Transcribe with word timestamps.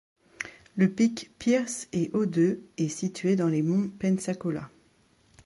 Le 0.77 0.89
Pic 0.89 1.29
Pierce 1.37 1.87
est 1.91 2.09
haut 2.15 2.25
de 2.25 2.61
et 2.79 2.89
situé 2.89 3.35
dans 3.35 3.49
les 3.49 3.61
monts 3.61 3.91
Pensacola. 3.99 4.67